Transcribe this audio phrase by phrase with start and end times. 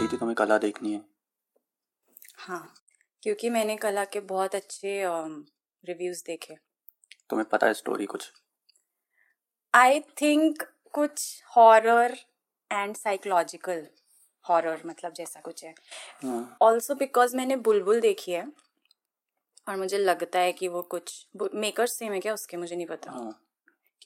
[0.00, 1.00] रही थी तुम्हें कला देखनी है?
[2.38, 2.74] हाँ
[3.22, 5.02] क्योंकि मैंने कला के बहुत अच्छे
[5.84, 6.54] रिव्यूज़ देखे।
[7.30, 8.30] तुम्हें पता है स्टोरी कुछ?
[9.74, 10.62] आई थिंक
[10.94, 12.16] कुछ हॉरर
[12.70, 13.86] एंड साइकोलॉजिकल
[14.44, 15.74] हॉरर मतलब जैसा कुछ है।
[16.24, 18.46] हाँ। ऑल्सो बिकॉज़ मैंने बुलबुल देखी है
[19.68, 22.34] और मुझे लगता है कि वो कुछ मेकर सेम है क्या?
[22.34, 23.40] उसके मुझे नहीं पता। हाँ।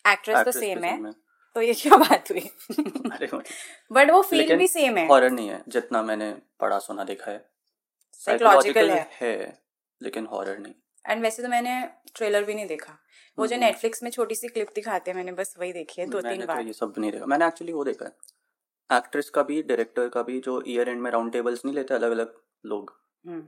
[0.05, 1.13] एक्ट्रेस तो सेम है। same
[1.57, 2.51] तो ये क्या बात हुई?
[3.93, 7.45] बट वो फील भी सेम है। हॉरर नहीं है जितना मैंने पढ़ा सुना देखा है।
[8.13, 9.59] साइकोलॉजिकल है। है
[10.01, 10.75] लेकिन हॉरर नहीं।
[11.05, 11.81] एंड वैसे तो मैंने
[12.15, 12.99] ट्रेलर भी नहीं देखा।
[13.39, 16.07] वो जो हम्म। नेटफ्लिक्स में छोटी सी क्लिप दिखाते हैं मैंने बस वही देखी है
[16.11, 19.43] दो तीन तो बार। ये सब नहीं देखा। मैंने एक्चुअली वो देखा है। एक्ट्रेस का
[19.43, 22.35] भी डायरेक्टर का भी जो ईयर एंड में राउंड टेबल्स नहीं लेते अलग अलग
[22.65, 22.93] लोग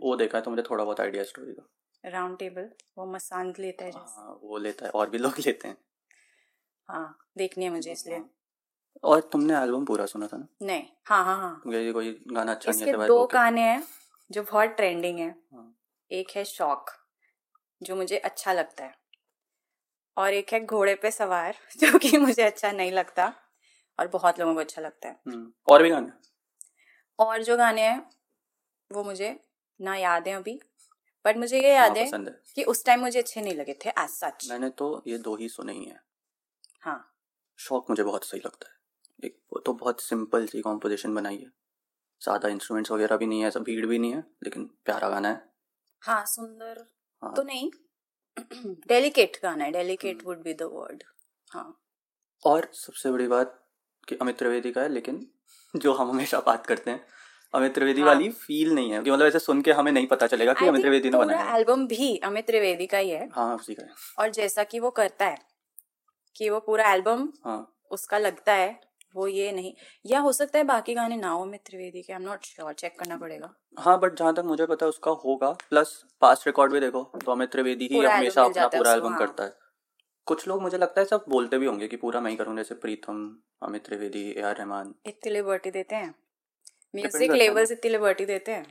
[0.02, 1.68] वो देखा है तो मुझे थोड़ा बहुत आइडिया स्टोरी का।
[2.04, 5.68] राउंड टेबल वो मसांद लेता है जैसे। हाँ वो लेता है और भी लोग लेते
[5.68, 5.76] हैं।
[6.88, 8.22] हाँ देखनी है मुझे इसलिए।
[9.04, 10.46] और तुमने एल्बम पूरा सुना था ना?
[10.62, 13.82] नहीं हाँ हाँ हाँ। क्योंकि कोई गाना अच्छा नहीं इसके सिवाय दो गाने हैं
[14.30, 15.72] जो बहुत ट्रेंडिंग है। हाँ।
[16.10, 16.90] एक है शौक
[17.82, 18.94] जो मुझे अच्छा लगता है।
[20.16, 23.32] और एक है घोड़े पे सवार जो कि मुझे अच्छा नहीं लगता
[23.98, 26.10] और बहुत लोगों को अच्छा लगता है। हम्म, और भी गाने?
[27.18, 28.10] और जो गाने हैं
[28.90, 29.38] वो मुझे
[29.80, 30.58] ना याद है अभी
[31.24, 33.88] बट मुझे ये याद हाँ, पसंद है। कि उस टाइम मुझे अच्छे नहीं लगे थे
[33.90, 36.00] एज सच मैंने तो ये दो ही सुने ही है।
[36.86, 36.98] हाँ।
[37.58, 38.74] शौक मुझे बहुत सही लगता है।
[39.22, 41.50] एक वो तो बहुत सिंपल सी कॉम्पोजिशन बनाई है।
[42.22, 45.42] ज़्यादा इंस्ट्रूमेंट्स वगैरह भी नहीं है ऐसा भीड़ भी नहीं है लेकिन प्यारा गाना है।
[46.02, 46.84] हाँ सुंदर
[47.22, 47.70] हाँ। तो नहीं।
[48.88, 50.24] डेलिकेट गाना है delicate.
[50.24, 51.02] Would be the word
[51.52, 51.82] हाँ।
[52.44, 53.58] और सबसे बड़ी बात
[54.08, 55.26] कि अमित त्रिवेदी का है लेकिन
[55.76, 57.04] जो हम हमेशा बात करते हैं
[57.54, 60.26] अमित त्रिवेदी हाँ। वाली फील नहीं है कि मतलब ऐसे सुन के हमें नहीं पता
[60.26, 63.74] चलेगा कि अमित त्रिवेदी ने बनाया एल्बम भी अमित त्रिवेदी का ही है। हाँ उसी
[63.74, 65.38] का है। और जैसा कि वो करता है
[66.36, 68.74] कि वो पूरा एल्बम हाँ। उसका लगता है
[69.14, 69.72] वो ये नहीं।
[70.04, 72.72] या हो सकता है बाकी गाने ना हो अमित त्रिवेदी के I am not sure
[72.74, 75.92] check करना पड़ेगा। हाँ बट जहाँ तक मुझे पता है उसका होगा प्लस
[76.22, 79.54] पास्ट रिकॉर्ड भी देखो तो अमित त्रिवेदी ही हमेशा अपना पूरा एल्बम हाँ। करता है।
[80.26, 82.74] कुछ लोग मुझे लगता है सब बोलते भी होंगे कि पूरा मैं ही करूँ जैसे
[82.76, 83.26] प्रीतम
[83.62, 86.14] अमित त्रिवेदी ए आर रहमान। इतनी लिबर्टी देते हैं?
[86.94, 88.66] म्यूज़िक लेवल्स इतनी लिबर्टी देते हैं?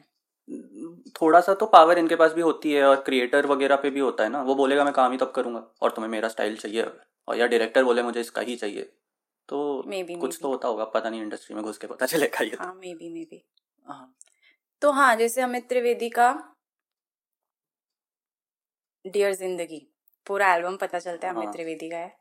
[1.11, 4.23] थोड़ा सा तो पावर इनके पास भी होती है और क्रिएटर वगैरह पे भी होता
[4.23, 6.83] है ना वो बोलेगा मैं काम ही तब करूँगा और तुम्हें मेरा स्टाइल चाहिए
[7.27, 8.91] और या डायरेक्टर बोले मुझे इसका ही चाहिए
[9.49, 10.41] तो Maybe, कुछ maybe.
[10.41, 12.93] तो होता होगा पता नहीं इंडस्ट्री में घुस के पता चलेगा ये तो। हाँ मे
[12.95, 13.43] बी मे बी
[14.81, 16.31] तो हाँ जैसे अमित त्रिवेदी का
[19.05, 19.81] डियर ज़िंदगी
[20.27, 22.15] पूरा एल्बम पता चलता है अमित हाँ। त्रिवेदी का है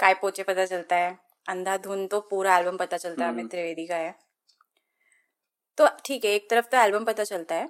[0.00, 1.18] काय पोचे पता चलता है
[1.48, 4.14] अंधाधुन तो पूरा एल्बम पता चलता है हम्म। अमित त्रिवेदी का है
[5.78, 7.68] तो ठीक है एक तरफ़ तो एल्बम पता चलता है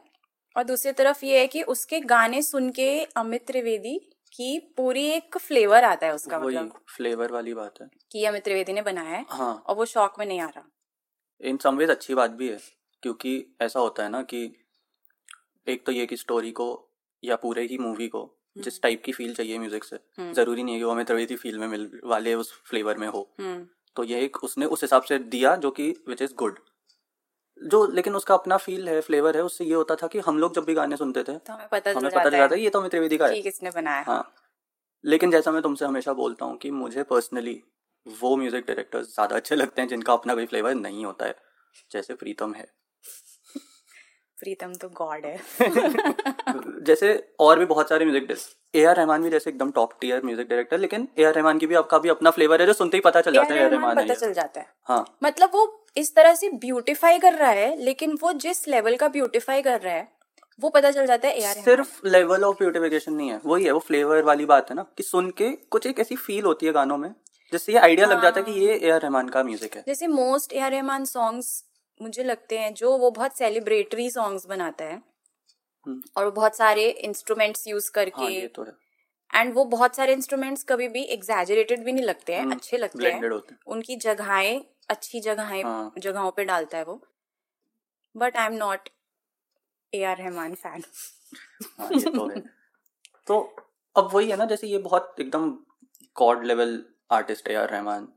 [0.57, 3.99] और दूसरी तरफ़ ये है कि उसके गाने सुन के अमित त्रिवेदी
[4.33, 8.45] की पूरी एक फ्लेवर आता है उसका वही मतलब। फ्लेवर वाली बात है। कि अमित
[8.45, 10.65] त्रिवेदी ने बनाया है हाँ। और वो शौक में नहीं आ रहा।
[11.41, 12.59] इन सम वेज अच्छी बात भी है
[13.03, 14.45] क्योंकि ऐसा होता है ना कि
[15.67, 16.69] एक तो ये कि स्टोरी को
[17.25, 20.75] या पूरे ही मूवी को जिस टाइप की फील चाहिए म्यूज़िक से हम्म। ज़रूरी नहीं
[20.75, 24.05] है कि वो हमें त्रिवेदी फील में मिल वाले उस फ्लेवर में हो। हम्म। तो
[24.05, 26.59] ये एक उसने उस हिसाब से दिया जो कि विच इज़ गुड
[27.61, 30.55] जो लेकिन उसका अपना फील है फ्लेवर है उससे ये होता था कि हम लोग
[30.55, 32.91] जब भी गाने सुनते थे तो हमें पता चल हमें पता चल ये तो अमित
[32.91, 34.35] त्रिवेदी का है। किसने बनाया। हाँ।
[35.05, 37.63] लेकिन जैसा मैं तुमसे हमेशा बोलता हूँ कि मुझे पर्सनली
[38.07, 41.35] वो म्यूज़िक डायरेक्टर्स ज़्यादा अच्छे लगते हैं जिनका अपना कोई फ्लेवर नहीं होता है
[41.91, 42.67] जैसे प्रीतम है।
[44.39, 45.39] प्रीतम तो गॉड है।
[46.85, 48.37] जैसे और भी बहुत सारे म्यूज़िक
[48.75, 51.67] ए आर रहमान भी जैसे एकदम टॉप टीयर म्यूज़िक डायरेक्टर लेकिन ए आर रहमान की
[51.67, 53.71] भी आपका भी अपना फ्लेवर है जो सुनते ही पता चल जाता है ए आर
[53.71, 57.51] रहमान है पता चल जाता है। हाँ। मतलब वो इस तरह से ब्यूटिफाई कर रहा
[57.51, 60.09] है लेकिन वो जिस लेवल का ब्यूटिफाई कर रहा है
[60.61, 63.79] वो पता चल जाता है यार सिर्फ़ लेवल ऑफ़ ब्यूटिफिकेशन नहीं है वही है वो
[63.79, 66.97] फ्लेवर वाली बात है ना कि सुन के कुछ एक ऐसी फील होती है गानों
[66.99, 67.15] में
[67.53, 70.07] जिससे ये आइडिया लग जाता है कि ये ए आर रहमान का म्यूज़िक है। जैसे
[70.07, 71.65] most A R Rahman songs
[72.01, 74.95] मुझे लगते हैं जो वो बहुत सेलिब्रेटरी सॉन्ग्स बनाता है
[75.87, 78.73] हम्म। और बहुत सारे इंस्ट्रूमेंट्स यूज़ करके हाँ ये तो है।
[79.31, 83.09] एंड वो बहुत सारे इंस्ट्रूमेंट्स कभी भी एग्जैजरेटेड भी नहीं लगते हैं हम्म, अच्छे लगते
[83.09, 84.61] हैं। होते हैं। उनकी जगहें
[84.91, 87.01] अच्छी जगहें हाँ। जगहों पे डालता है वो।
[88.17, 88.89] But I am not
[89.93, 90.83] A R Rahman fan
[93.27, 93.41] तो
[93.97, 95.51] अब वही है ना जैसे ये बहुत एकदम
[96.17, 98.09] गॉड लेवल आर्टिस्ट है यार रहमान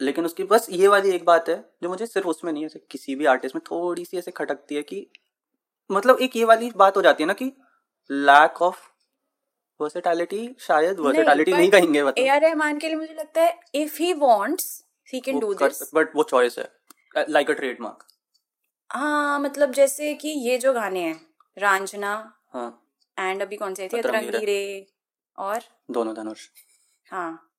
[0.00, 2.78] लेकिन उसकी बस ये वाली एक बात है जो मुझे सिर्फ़ उसमें नहीं है ऐसे
[2.90, 5.06] किसी भी आर्टिस्ट में थोड़ी सी ऐसे खटकती है कि
[5.90, 7.52] मतलब एक ये वाली बात हो जाती है ना कि
[8.10, 8.78] लैक ऑफ़
[9.80, 13.60] वर्सेटैलिटी शायद वर्सेटैलिटी नहीं, but कहेंगे ए मतलब आर रहमान के लिए मुझे लगता है
[13.74, 14.84] if he wants
[15.14, 16.72] he can do this but वो चॉइस है.
[17.28, 18.06] लाइक अ ट्रेडमार्क
[18.90, 21.26] हाँ मतलब जैसे कि ये जो गाने हैं
[21.58, 22.86] रांझना हाँ।
[23.18, 23.98] एंड अभी कौन से थे?
[23.98, 24.86] अतरंगी रे।
[25.38, 25.60] और?
[25.90, 26.48] दोनों धनुष।
[27.10, 27.50] हाँ।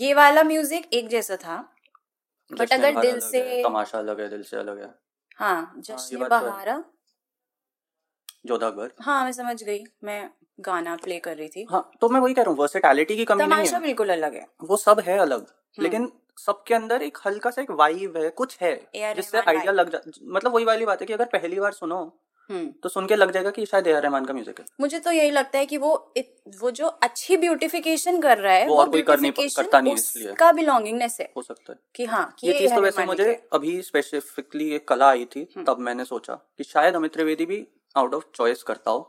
[0.00, 1.76] ये वाला म्यूज़िक एक जैसा था
[2.52, 4.94] But जश्न अगर दिल है, से- तमाशा अलग है दिल से अलग है।
[5.36, 6.84] हाँ जश्न तो बहारा।
[8.46, 10.30] जोधा अकबर हाँ मैं समझ गई। मैं
[10.60, 13.46] गाना प्ले कर रही थी। हाँ तो मैं वही कह रहा हूँ वर्सेटैलिटी की कमी
[13.46, 16.12] नहीं है। बिल्कुल अलग है। वो सब है अलग हम्म। लेकिन
[16.46, 18.74] सबके अंदर एक हल्का सा एक वाइब है कुछ है
[19.14, 22.00] जिससे आइडिया लग जा मतलब वही वाली बात है कि अगर पहली बार सुनो
[22.50, 24.98] हम्म। तो सुन के लग जाएगा कि शायद ए आर रहमान का म्यूज़िक है। मुझे
[24.98, 28.76] तो यही लगता है कि वो इत, वो जो अच्छी ब्यूटिफिकेशन कर रहा है वो
[28.76, 32.04] और कोई कर नहीं- beautification करता नहीं इसलिए। उसका बिलोंगिंगनेस है। हो सकता है। कि
[32.04, 35.78] हाँ कि ये चीज़ तो वैसे मुझे अभी स्पेसिफिकली एक कला आई थी हम्म। तब
[35.78, 37.66] मैंने सोचा कि शायद अमित त्रिवेदी भी
[37.96, 39.00] आउट ऑफ़ चॉइस करता हो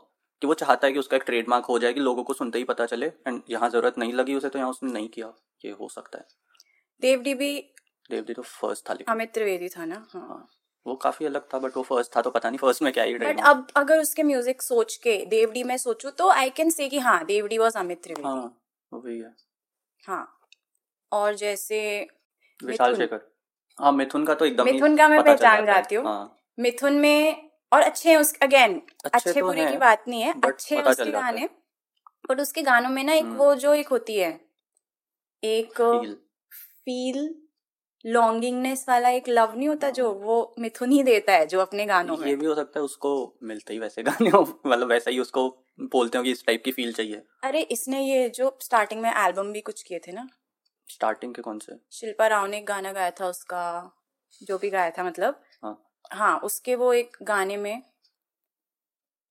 [0.42, 2.64] कि वो चाहता है कि उसका एक ट्रेडमार्क हो जाए कि लोगों को सुनते ही
[2.64, 5.32] पता चले एंड यहाँ ज़रूरत नहीं लगी उसे तो यहाँ उसने नहीं किया
[5.64, 6.24] ये हो सकता है।
[7.02, 7.52] देवडी भी
[8.10, 10.06] देवदी तो फ़र्स्ट था अमित त्रिवेदी था ना?
[10.14, 10.48] हाँ। हाँ।
[10.86, 13.14] वो काफ़ी अलग था बट वो फ़र्स्ट था तो पता नहीं फ़र्स्ट में क्या ही
[13.14, 16.98] बट अब अगर उसके म्यूज़िक सोच के देवडी में सोचूं तो आई कैन से कि
[16.98, 18.60] हाँ देवडी वॉज़ अमित त्रिवेदी। हाँ
[18.92, 19.34] वही है।
[20.02, 20.38] हाँ।
[21.12, 21.80] और जैसे
[22.60, 23.20] विशाल शेखर।
[23.78, 27.80] हाँ मिथुन का तो एकदम मिथुन का मैं पहचान जाती हूँ। हाँ। मिथुन में और
[27.80, 28.74] अच्छे हैं उस अगेन
[29.04, 31.48] अच्छे अच्छे तो बुरे की बात नहीं है अच्छे उसके। गाने
[32.30, 34.40] बट उसके गानों में ना एक हम्म। वो जो एक होती है
[35.42, 35.80] एक।
[36.86, 37.34] फील
[38.04, 42.16] लॉन्गिंगनेस वाला एक लव नहीं होता जो वो मिथुन ही देता है जो अपने गानों
[42.16, 43.12] में। ये भी हो सकता है उसको
[43.42, 44.30] मिलते ही वैसे गाने
[44.66, 45.48] मतलब वैसा ही उसको
[45.92, 49.52] बोलते हो कि इस टाइप की फील चाहिए। अरे इसने ये जो स्टार्टिंग में एल्बम
[49.52, 50.28] भी कुछ किए थे ना?
[50.88, 51.78] स्टार्टिंग के कौन से?
[51.92, 53.64] शिल्पा राव ने एक गाना गाया था उसका
[54.42, 55.78] जो भी गाया था मतलब। हाँ।
[56.12, 57.82] हाँ उसके वो एक गाने में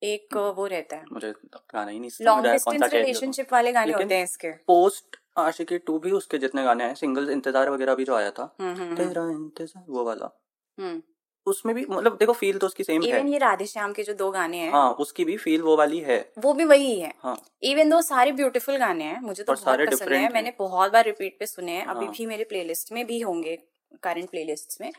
[0.02, 4.24] एक वो रहता है। मुझे गाना ही नहीं लॉन्ग डिस्टेंस रिलेशनशिप वाले गाने होते हैं
[4.24, 8.30] इसके। पोस्ट आशिकी टू भी उसके जितने गाने आए सिंगल इंतज़ार वगैरह भी जो आया
[8.30, 10.30] था हम्म हम्म तेरा इंतज़ार वो वाला।
[10.78, 11.02] हम्म।
[11.46, 14.12] उसमें भी मतलब देखो फील तो उसकी सेम है। इवन ये राधे श्याम के जो
[14.14, 17.80] दो गाने हैं। हाँ उसकी भी फील वो वाली है। वो भी वही है। इवन
[17.80, 21.04] हाँ दो सारे ब्यूटीफुल गाने हैं मुझे तो बहुत सारे पसंद है। मैंने बहुत बार
[21.04, 21.94] रिपीट पे सुने हैं। हाँ.
[21.94, 23.56] अभी हाँ। भी मेरे प्लेलिस्ट में भी होंगे
[24.02, 24.92] करंट प्लेलिस्ट में।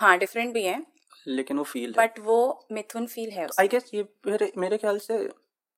[0.00, 0.82] हाँ डिफरेंट भी है।
[1.26, 4.06] लेकिन वो फील बट वो मिथुन फील है आई गेस ये
[4.58, 5.18] मेरे ख्याल से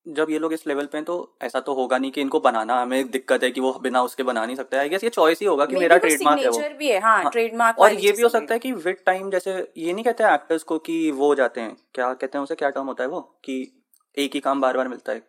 [0.07, 2.81] जब ये लोग इस लेवल पे हैं तो ऐसा तो होगा नहीं कि इनको बनाना
[2.83, 5.47] हमें दिक्कत है कि वो बिना उसके बना नहीं सकते। आई गेस ये चॉइस ही
[5.47, 8.29] होगा कि मेरा ट्रेडमार्क है वो। भी है हाँ हाँ, ट्रेडमार्क और ये भी हो
[8.29, 11.77] सकता है कि विद टाइम जैसे ये नहीं कहते एक्टर्स को कि वो जाते हैं
[11.95, 13.61] क्या कहते हैं उसे क्या टर्म होता है वो कि
[14.17, 15.23] एक ही काम बार बार मिलता है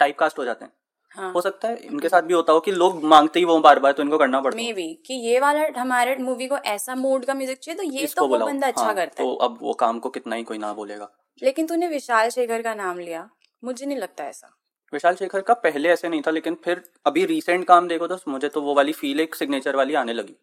[0.00, 0.72] टाइप कास्ट हो जाते हैं।
[1.16, 3.78] हाँ। हो सकता है इनके साथ भी होता हो कि लोग मांगते ही वो बार
[3.78, 6.94] बार तो इनको करना पड़ता मे है। बी कि ये वाला हमारे मूवी को ऐसा
[6.94, 9.58] मूड का म्यूज़िक चाहिए तो ये तो वो बंदा अच्छा हाँ, करता है। तो अब
[9.62, 11.10] वो काम को कितना ही कोई ना बोलेगा।
[11.42, 13.28] लेकिन तूने विशाल शेखर का नाम लिया।
[13.64, 14.54] मुझे नहीं लगता ऐसा।
[14.92, 18.48] विशाल शेखर का पहले ऐसे नहीं था लेकिन फिर अभी रिसेंट काम देखो तो मुझे
[18.48, 20.36] तो वो वाली फील एक सिग्नेचर वाली आने लगी।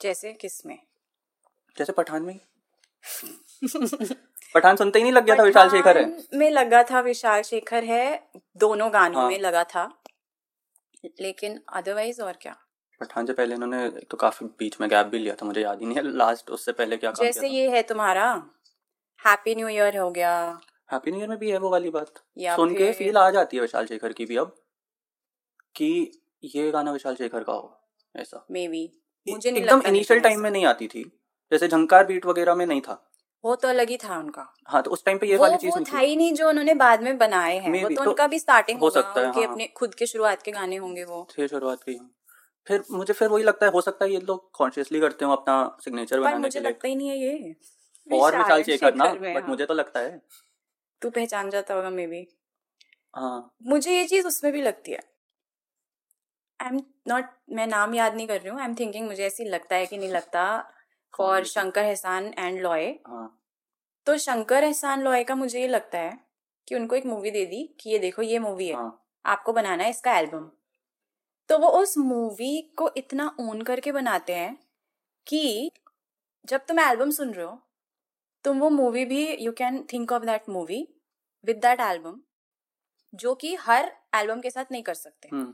[0.00, 0.78] जैसे किसमें?
[1.76, 2.38] जैसे पठान में
[4.54, 6.04] पठान सुनते ही नहीं लग गया था विशाल शेखर है।
[6.34, 9.88] में लगा था विशाल शेखर है दोनों गानों हाँ। में लगा था।
[11.20, 12.56] लेकिन अदरवाइज़ और क्या?
[13.00, 15.86] पठान से पहले इन्होंने तो काफ़ी बीच में गैप भी लिया था मुझे याद ही
[15.86, 18.30] नहीं है लास्ट उससे पहले क्या जैसे ये है तुम्हारा
[19.20, 20.32] हैप्पी न्यू ईयर हो गया
[20.92, 22.12] हैप्पी न्यू ईयर में भी है वो वाली बात।
[22.56, 24.54] सुन के फील आ जाती है विशाल शेखर की भी अब
[25.74, 27.80] कि ये गाना विशाल शेखर का हो
[28.16, 31.02] ऐसा। मे बी मुझे नहीं एकदम इनिशियल टाइम में नहीं आती थी।
[31.52, 33.02] जैसे झंकार बीट वगैरह में नहीं था।
[33.44, 35.98] वो तो अलग ही था उनका। हाँ तो उस टाइम पे ये वाली चीज़ था।
[35.98, 38.90] ही नहीं जो उन्होंने बाद में बनाए हैं। वो तो तो उनका भी स्टार्टिंग हो
[38.90, 41.98] सकता है, हाँ। अपने खुद के शुरुआत के गाने होंगे वो। थे शुरुआत की
[42.66, 45.76] फिर मुझे फिर वही लगता है हो सकता है ये लोग कॉन्शियसली करते हो अपना
[45.80, 47.56] सिग्नेचर बनाने के लिए। लगता ही नहीं है ये।
[48.20, 50.22] और विशाल शेखर ना बट हाँ। मुझे तो लगता है।
[51.02, 52.26] तू पहचान जाता होगा मे बी
[53.14, 55.00] हाँ। मुझे ये चीज़ उसमें भी लगती है।
[56.60, 59.44] आई एम नॉट मैं नाम याद नहीं कर रही हूँ। आई एम थिंकिंग मुझे ऐसी
[59.44, 60.44] लगता है कि नहीं लगता।
[61.14, 63.28] फॉर शंकर एहसान एंड लॉय। हाँ।
[64.06, 66.18] तो शंकर एहसान लॉय का मुझे ये लगता है
[66.68, 69.84] कि उनको एक मूवी दे दी कि ये देखो ये मूवी है। हाँ। आपको बनाना
[69.84, 70.50] है इसका एल्बम
[71.50, 74.56] तो वो उस मूवी को इतना ओन करके बनाते हैं
[75.26, 75.70] कि
[76.44, 77.60] जब तुम एल्बम सुन रहे हो
[78.46, 80.86] तुम वो मूवी भी you can think of that movie
[81.44, 82.20] with that album
[83.12, 85.52] जो कि हर एल्बम के साथ नहीं कर सकते। हम्म।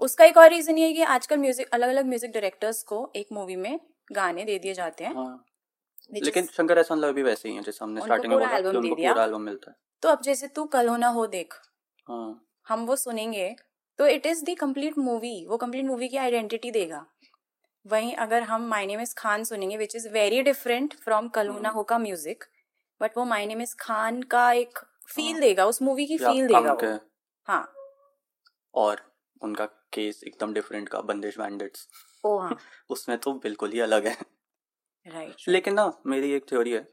[0.00, 3.28] उसका एक और रीजन ये है कि आजकल म्यूज़िक अलग अलग म्यूज़िक डायरेक्टर्स को एक
[3.32, 3.78] मूवी में
[4.10, 5.44] गाने दे दिए जाते हैं। हाँ।
[6.12, 8.94] लेकिन शंकर एहसान लॉय भी वैसे ही है जैसे हमने स्टार्टिंग में बोला कि उनको
[8.96, 11.54] दिया। पूरा एल्बम मिलता है। तो अब जैसे तू कल होना हो देख
[12.06, 13.54] हाँ। हम वो सुनेंगे
[13.98, 17.04] तो it is the complete movie वो कंप्लीट मूवी की आइडेंटिटी देगा।
[17.86, 21.82] वहीं अगर हम माय नेम इज़ खान सुनेंगे which is very different from कलूना। हो
[21.82, 22.44] का म्यूज़िक
[23.00, 24.78] बट वो माय नेम इज़ खान का एक
[25.08, 26.98] फील हाँ। देगा उस मूवी की फील देगा
[27.48, 27.66] हाँ।
[28.74, 29.00] और
[29.42, 31.88] उनका केस एकदम डिफरेंट का बंदिश बैंडिट्स
[32.24, 32.56] ओ हाँ।
[32.90, 34.16] उसमें तो बिल्कुल ही अलग है।
[35.06, 36.86] राइट लेकिन ना मेरी एक थ्योरी है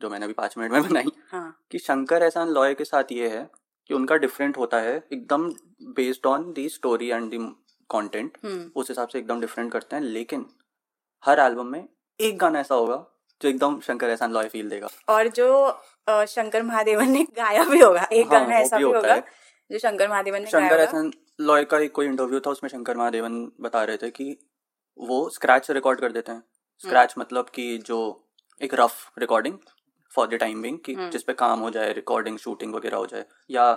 [0.00, 3.28] जो मैंने अभी पाँच मिनट में बनाई हाँ। कि शंकर एहसान लॉय के साथ ये
[3.28, 3.48] है
[3.90, 5.48] कि उनका डिफरेंट होता है एकदम
[5.96, 7.38] based on the story and the
[7.90, 8.70] content hmm.
[8.76, 10.46] उस हिसाब से एकदम डिफरेंट करते हैं लेकिन
[11.24, 11.88] हर एल्बम में
[12.20, 13.04] एक गाना ऐसा होगा
[13.40, 15.80] जो एकदम शंकर एहसान लॉय फील देगा। और जो
[16.26, 19.16] शंकर महादेवन ने गाया भी होगा एक हाँ, गाना ऐसा भी भी होगा
[19.70, 23.52] जो शंकर महादेवन ने शंकर एहसान लॉय का एक कोई इंटरव्यू था उसमें शंकर महादेवन
[23.60, 24.36] बता रहे थे कि
[24.98, 26.42] वो स्क्रैच से रिकॉर्ड कर देते हैं।
[26.84, 27.98] स्क्रैच मतलब कि जो
[28.60, 29.58] एक rough recording
[30.12, 33.06] for the time being कि हम्म। जिस पे काम हो जाए रिकॉर्डिंग शूटिंग वगैरह हो
[33.06, 33.72] जाए या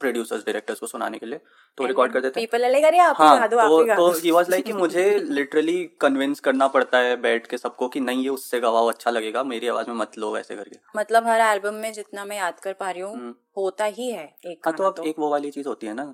[0.00, 1.40] प्रोड्यूसर्स डायरेक्टर्स को सुनाने के लिए
[1.78, 5.84] तो रिकॉर्ड कर देते हैं ही तो ही तो ही वाज लाइक कि मुझे लिटरली
[6.00, 9.68] कन्विंस करना पड़ता है बैठ के सबको कि नहीं ये उससे गवाओ अच्छा लगेगा मेरी
[9.68, 12.90] आवाज़ में मत लो ऐसे करके मतलब हर एल्बम में जितना मैं याद कर पा
[12.90, 15.86] रही हूँ हम्म। होता ही है एक हाँ तो अब एक वो वाली चीज़ होती
[15.86, 16.04] है ना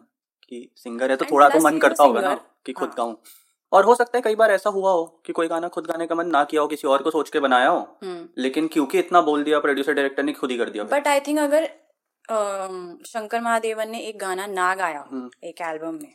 [0.53, 2.35] कि सिंगर है तो थोड़ा तो मन करता होगा ना
[2.67, 3.15] कि खुद हाँ। गाऊं
[3.73, 6.15] और हो सकता है कई बार ऐसा हुआ हो कि कोई गाना खुद गाने का
[6.15, 9.21] मन ना किया हो किसी और को सोच के बनाया हो हम्म। लेकिन क्योंकि इतना
[9.21, 11.67] बोल दिया प्रोड्यूसर डायरेक्टर ने खुद ही कर दिया बट आई थिंक अगर
[13.07, 16.15] शंकर महादेवन ने एक गाना ना गाया हम्म। एक एल्बम में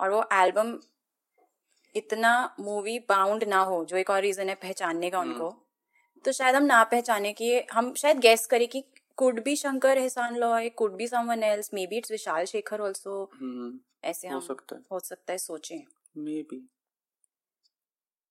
[0.00, 0.78] और वो एल्बम
[1.94, 5.54] इतना मूवी बाउंड ना हो जो एक और रीजन है पहचानने का हम्म। उनको
[6.24, 8.84] तो शायद हम ना पहचाने कि हम शायद गेस करें कि
[9.18, 13.72] could be Shankar Ehsaan Loy could be someone else maybe it's Vishal Shekhar also hmm,
[14.04, 15.82] ऐसे हो सकता है। हो सकता है सोचें।
[16.16, 16.68] Maybe.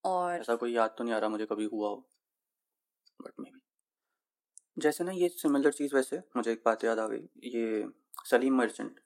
[0.04, 2.10] और ऐसा कोई याद तो नहीं आ रहा मुझे कभी हुआ हो
[3.22, 3.62] बट मे बी
[4.78, 7.90] जैसे ना ये सिमिलर चीज़ वैसे मुझे एक बात याद आ गई ये
[8.26, 9.00] सलीम मर्चेंट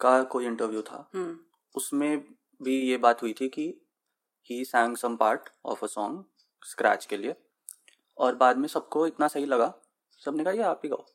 [0.00, 1.38] का कोई इंटरव्यू था हम्म।
[1.74, 2.24] उसमें
[2.62, 3.80] भी ये बात हुई थी कि
[4.50, 6.24] he sang some part of a song
[6.66, 7.34] scratch के लिए
[8.18, 9.74] और बाद में सबको इतना सही लगा
[10.18, 11.06] सबने कहा ये आप ही गाओ।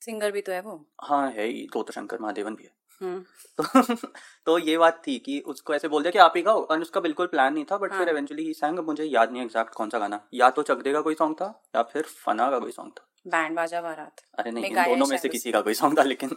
[0.00, 3.58] सिंगर भी तो है वो। हाँ है ही तो, शंकर महादेवन भी है। तो
[4.46, 7.00] तो ये बात थी कि उसको ऐसे बोल दिया कि आप ही गाओ और उसका
[7.00, 9.90] बिल्कुल प्लान नहीं था बट हाँ। फिर एवेंचुअली ही सैंग मुझे याद नहीं एग्जैक्ट कौन
[9.90, 12.92] सा गाना। या तो चक का कोई सॉन्ग था या फिर फना का कोई सॉन्ग
[12.92, 16.36] था। बैंड बाजा बारात अरे नहीं दोनों में से किसी का कोई सॉन्ग था लेकिन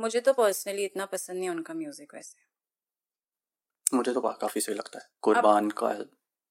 [0.00, 2.46] मुझे तो पर्सनली इतना पसंद नहीं उनका म्यूज़िक वैसे।
[3.96, 5.92] मुझे तो काफ़ी सही लगता है। कुर्बान का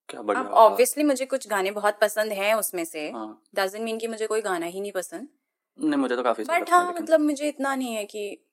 [0.10, 4.08] क्या बढ़िया ऑब्वियसली मुझे कुछ गाने बहुत पसंद हैं उसमें से। हाँ। डजंट मीन कि
[4.08, 5.28] मुझे कोई गाना ही नहीं पसंद।
[5.80, 8.46] नहीं मुझे तो काफ़ी बट हाँ मतलब मुझे इतना नहीं है कि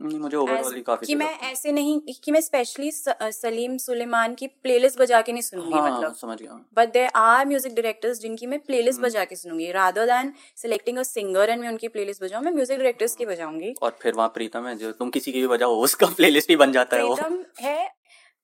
[0.00, 5.20] मुझे ओवरऑल काफ़ी कि मैं ऐसे नहीं कि मैं स्पेशली सलीम सुलेमान की प्लेलिस्ट बजा
[5.20, 9.08] के नहीं सुनूँगी हाँ मतलब। समझ गया। बट आर म्यूज़िक डायरेक्टर्स जिनकी मैं प्लेलिस्ट हम्म।
[9.08, 12.78] बजा के सुनूँगी। Rather than selecting a singer and मैं उनकी प्लेलिस्ट बजाऊं मैं म्यूज़िक
[12.78, 16.06] डायरेक्टर्स की बजाऊँगी। और फिर वहाँ प्रीतम है जो तुम किसी की भी बजाओ उसका
[16.16, 17.90] प्लेलिस्ट ही बन जाता है वो। प्रीतम है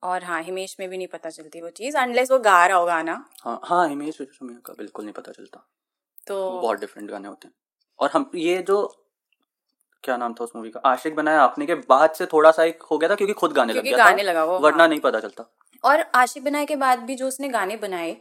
[0.03, 2.87] और हाँ हिमेश में भी नहीं पता चलती वो चीज़ अनलेस वो गा रहा हो
[2.87, 5.67] गाना हाँ हाँ हिमेश का बिल्कुल नहीं पता चलता।
[6.27, 7.55] तो बहुत डिफरेंट गाने होते हैं।
[7.99, 8.77] और हम ये जो
[10.05, 10.81] क्या नाम था उस मूवी का?
[10.87, 13.73] आशिक बनाया आपने के बाद से थोड़ा सा एक हो गया था क्योंकि खुद गाने
[13.73, 15.51] क्योंकि लग गया गाने था लगा वो वरना हाँ। नहीं पता चलता।
[15.85, 18.17] और आशिक बनाए के बाद भी जो उसने गाने बनाए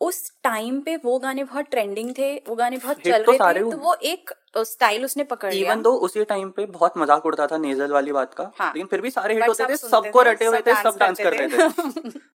[0.00, 3.70] उस टाइम पे वो गाने बहुत ट्रेंडिंग थे वो गाने बहुत चल तो रहे थे
[3.70, 7.46] तो वो एक स्टाइल उसने पकड़ लिया। इवन दो उसी टाइम पे बहुत मज़ाक उड़ता
[7.46, 10.46] था नेजल वाली बात का हाँ। लेकिन फिर भी सारे हिट होते थे सबको रटे
[10.46, 12.18] हुए थे सब डांस कर रहे थे।